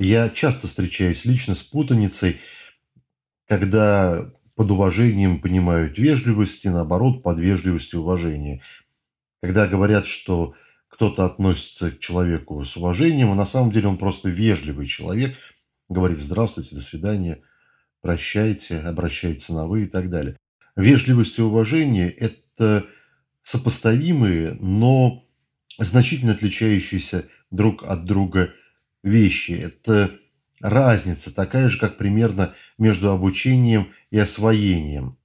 Я 0.00 0.30
часто 0.30 0.66
встречаюсь 0.66 1.26
лично 1.26 1.54
с 1.54 1.62
путаницей, 1.62 2.38
когда 3.46 4.32
под 4.54 4.70
уважением 4.70 5.42
понимают 5.42 5.98
вежливость 5.98 6.64
и, 6.64 6.70
наоборот, 6.70 7.22
под 7.22 7.38
вежливостью 7.38 8.00
уважение. 8.00 8.62
Когда 9.42 9.66
говорят, 9.66 10.06
что 10.06 10.54
кто-то 10.88 11.26
относится 11.26 11.90
к 11.90 11.98
человеку 11.98 12.64
с 12.64 12.78
уважением, 12.78 13.30
а 13.30 13.34
на 13.34 13.44
самом 13.44 13.72
деле 13.72 13.88
он 13.88 13.98
просто 13.98 14.30
вежливый 14.30 14.86
человек, 14.86 15.36
говорит 15.90 16.18
«здравствуйте», 16.18 16.74
«до 16.74 16.80
свидания», 16.80 17.42
«прощайте», 18.00 18.78
обращается 18.78 19.52
на 19.52 19.66
«вы» 19.66 19.82
и 19.82 19.86
так 19.86 20.08
далее. 20.08 20.38
Вежливость 20.76 21.38
и 21.38 21.42
уважение– 21.42 22.10
это 22.10 22.86
сопоставимые, 23.42 24.54
но 24.54 25.26
значительно 25.76 26.32
отличающиеся 26.32 27.28
друг 27.50 27.82
от 27.82 28.06
друга 28.06 28.54
вещи. 29.02 29.52
Это 29.52 30.18
разница 30.60 31.34
такая 31.34 31.68
же, 31.68 31.78
как 31.78 31.96
примерно 31.96 32.54
между 32.78 33.10
обучением 33.10 33.92
и 34.10 34.18
освоением, 34.18 35.18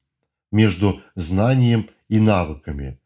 между 0.51 1.01
знанием 1.15 1.89
и 2.09 2.19
навыками. 2.19 2.99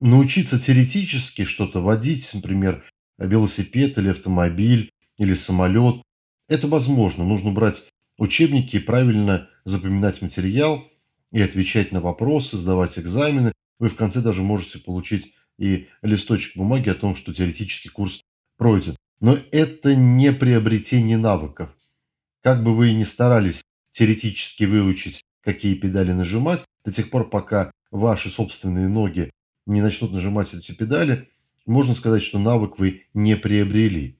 Научиться 0.00 0.60
теоретически 0.60 1.44
что-то 1.44 1.80
водить, 1.82 2.28
например, 2.32 2.84
велосипед 3.18 3.98
или 3.98 4.10
автомобиль 4.10 4.92
или 5.18 5.34
самолет, 5.34 6.02
это 6.48 6.68
возможно. 6.68 7.24
Нужно 7.24 7.50
брать 7.50 7.88
учебники, 8.16 8.78
правильно 8.78 9.48
запоминать 9.64 10.22
материал 10.22 10.84
и 11.32 11.42
отвечать 11.42 11.92
на 11.92 12.00
вопросы, 12.00 12.56
сдавать 12.56 12.98
экзамены. 12.98 13.52
Вы 13.78 13.88
в 13.88 13.96
конце 13.96 14.20
даже 14.20 14.42
можете 14.42 14.78
получить 14.78 15.34
и 15.58 15.88
листочек 16.02 16.56
бумаги 16.56 16.88
о 16.88 16.94
том, 16.94 17.16
что 17.16 17.34
теоретический 17.34 17.90
курс 17.90 18.22
пройден. 18.56 18.96
Но 19.20 19.36
это 19.50 19.94
не 19.96 20.32
приобретение 20.32 21.16
навыков. 21.16 21.70
Как 22.42 22.62
бы 22.62 22.74
вы 22.74 22.92
ни 22.92 23.04
старались 23.04 23.62
теоретически 23.90 24.64
выучить, 24.64 25.22
какие 25.42 25.74
педали 25.74 26.12
нажимать, 26.12 26.64
до 26.84 26.92
тех 26.92 27.10
пор, 27.10 27.28
пока 27.28 27.70
ваши 27.90 28.30
собственные 28.30 28.88
ноги 28.88 29.30
не 29.66 29.82
начнут 29.82 30.12
нажимать 30.12 30.54
эти 30.54 30.72
педали, 30.72 31.28
можно 31.66 31.94
сказать, 31.94 32.22
что 32.22 32.38
навык 32.38 32.78
вы 32.78 33.06
не 33.12 33.36
приобрели. 33.36 34.18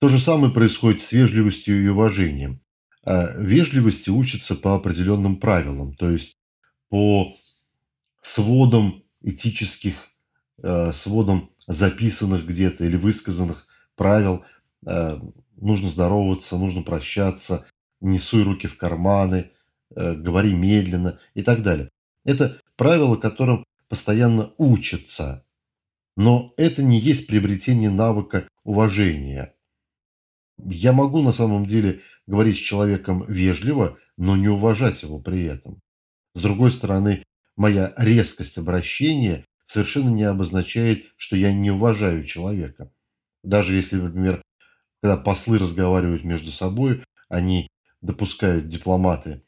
То 0.00 0.08
же 0.08 0.18
самое 0.18 0.52
происходит 0.52 1.02
с 1.02 1.12
вежливостью 1.12 1.84
и 1.84 1.88
уважением. 1.88 2.60
А 3.02 3.36
вежливости 3.36 4.10
учатся 4.10 4.54
по 4.54 4.74
определенным 4.74 5.36
правилам, 5.36 5.94
то 5.94 6.10
есть 6.10 6.36
по 6.88 7.36
сводам 8.22 9.02
этических, 9.20 9.94
э, 10.62 10.92
сводам 10.92 11.50
записанных 11.66 12.46
где-то 12.46 12.84
или 12.84 12.96
высказанных 12.96 13.66
правил. 13.96 14.44
Э, 14.86 15.18
нужно 15.56 15.88
здороваться, 15.88 16.56
нужно 16.56 16.82
прощаться, 16.82 17.66
не 18.00 18.18
суй 18.18 18.42
руки 18.42 18.66
в 18.66 18.76
карманы, 18.76 19.50
э, 19.94 20.14
говори 20.14 20.54
медленно 20.54 21.18
и 21.34 21.42
так 21.42 21.62
далее. 21.62 21.90
Это 22.24 22.60
правила, 22.76 23.16
которым 23.16 23.64
постоянно 23.88 24.52
учатся. 24.58 25.44
Но 26.16 26.54
это 26.56 26.82
не 26.82 27.00
есть 27.00 27.26
приобретение 27.26 27.90
навыка 27.90 28.48
уважения. 28.62 29.54
Я 30.58 30.92
могу 30.92 31.22
на 31.22 31.32
самом 31.32 31.66
деле 31.66 32.02
говорить 32.26 32.56
с 32.56 32.60
человеком 32.60 33.24
вежливо, 33.26 33.98
но 34.16 34.36
не 34.36 34.48
уважать 34.48 35.02
его 35.02 35.18
при 35.18 35.44
этом. 35.44 35.80
С 36.34 36.42
другой 36.42 36.70
стороны, 36.70 37.24
моя 37.56 37.92
резкость 37.96 38.58
обращения 38.58 39.44
совершенно 39.66 40.10
не 40.10 40.24
обозначает, 40.24 41.06
что 41.16 41.36
я 41.36 41.52
не 41.52 41.70
уважаю 41.70 42.24
человека. 42.24 42.92
Даже 43.44 43.74
если, 43.74 43.96
например, 43.96 44.42
когда 45.02 45.16
послы 45.18 45.58
разговаривают 45.58 46.24
между 46.24 46.50
собой, 46.50 47.04
они 47.28 47.68
допускают 48.00 48.68
дипломаты 48.68 49.42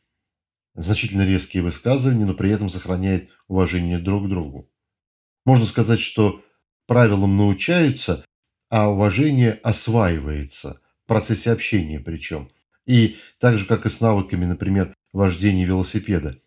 значительно 0.75 1.23
резкие 1.23 1.63
высказывания, 1.63 2.27
но 2.27 2.35
при 2.35 2.51
этом 2.51 2.69
сохраняют 2.69 3.31
уважение 3.49 3.99
друг 3.99 4.27
к 4.27 4.29
другу. 4.29 4.71
Можно 5.47 5.65
сказать, 5.65 6.01
что 6.01 6.45
правилам 6.87 7.39
научаются, 7.39 8.25
а 8.69 8.91
уважение 8.91 9.53
осваивается 9.53 10.81
в 11.05 11.09
процессе 11.09 11.51
общения 11.51 12.01
причем. 12.01 12.51
И 12.85 13.17
так 13.41 13.57
же, 13.57 13.65
как 13.65 13.87
и 13.87 13.89
с 13.89 14.01
навыками, 14.01 14.45
например, 14.45 14.95
вождения 15.13 15.65
велосипеда. 15.65 16.39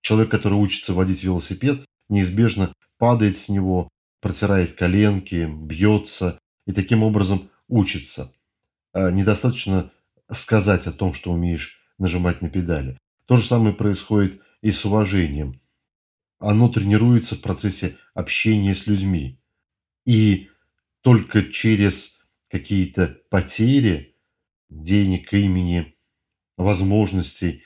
Человек, 0.00 0.30
который 0.30 0.54
учится 0.54 0.94
водить 0.94 1.24
велосипед, 1.24 1.84
неизбежно 2.08 2.72
падает 2.98 3.36
с 3.36 3.48
него, 3.48 3.88
протирает 4.20 4.74
коленки, 4.74 5.48
бьется, 5.50 6.38
и 6.68 6.72
таким 6.72 7.02
образом 7.02 7.50
учится. 7.66 8.30
А 8.92 9.10
недостаточно 9.10 9.90
сказать 10.30 10.86
о 10.86 10.92
том, 10.92 11.14
что 11.14 11.32
умеешь 11.32 11.80
нажимать 11.96 12.42
на 12.42 12.50
педали. 12.50 12.98
То 13.24 13.38
же 13.38 13.44
самое 13.44 13.74
происходит 13.74 14.42
и 14.60 14.70
с 14.70 14.84
уважением. 14.84 15.62
Оно 16.38 16.68
тренируется 16.68 17.36
в 17.36 17.40
процессе 17.40 17.96
общения 18.12 18.74
с 18.74 18.86
людьми. 18.86 19.40
И 20.04 20.50
только 21.00 21.42
через 21.44 22.20
какие-то 22.50 23.18
потери 23.30 24.14
денег, 24.68 25.32
имени, 25.32 25.96
возможностей 26.58 27.62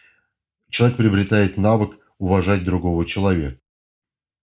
человек 0.71 0.97
приобретает 0.97 1.57
навык 1.57 1.99
уважать 2.19 2.63
другого 2.63 3.05
человека. 3.05 3.61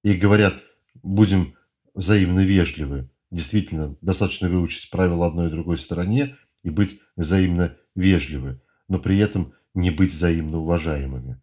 И 0.03 0.13
говорят, 0.13 0.61
будем 1.01 1.55
взаимно 1.93 2.41
вежливы. 2.41 3.09
Действительно, 3.31 3.95
достаточно 4.01 4.49
выучить 4.49 4.89
правила 4.89 5.27
одной 5.27 5.47
и 5.47 5.51
другой 5.51 5.77
стороне 5.77 6.37
и 6.63 6.69
быть 6.69 6.99
взаимно 7.15 7.77
вежливы, 7.95 8.61
но 8.87 8.99
при 8.99 9.17
этом 9.19 9.53
не 9.73 9.91
быть 9.91 10.11
взаимно 10.11 10.59
уважаемыми. 10.59 11.39